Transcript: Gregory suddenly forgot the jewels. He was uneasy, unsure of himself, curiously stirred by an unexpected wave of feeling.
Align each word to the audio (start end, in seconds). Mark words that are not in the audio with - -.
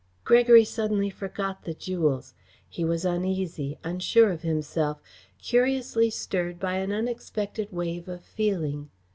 Gregory 0.23 0.65
suddenly 0.65 1.11
forgot 1.11 1.63
the 1.63 1.75
jewels. 1.75 2.33
He 2.67 2.83
was 2.83 3.05
uneasy, 3.05 3.77
unsure 3.83 4.31
of 4.31 4.41
himself, 4.41 4.99
curiously 5.39 6.09
stirred 6.09 6.59
by 6.59 6.77
an 6.77 6.91
unexpected 6.91 7.71
wave 7.71 8.07
of 8.09 8.23
feeling. 8.23 8.89